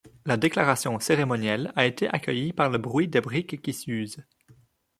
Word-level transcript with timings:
La 0.25 0.35
déclaration 0.35 0.99
cérémonielle 0.99 1.71
a 1.75 1.85
été 1.85 2.07
accueillie 2.07 2.53
par 2.53 2.71
le 2.71 2.79
bruit 2.79 3.07
des 3.07 3.21
briques 3.21 3.61
qui 3.61 3.71
s’usent. 3.71 4.23